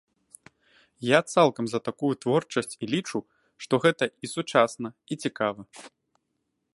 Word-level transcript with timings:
Я 1.07 1.19
цалкам 1.33 1.65
за 1.73 1.79
такую 1.89 2.09
творчасць 2.25 2.77
і 2.85 2.89
лічу, 2.93 3.19
што 3.65 3.73
гэта 3.83 4.05
і 4.25 4.33
сучасна, 4.35 4.87
і 5.15 5.19
цікава. 5.25 5.61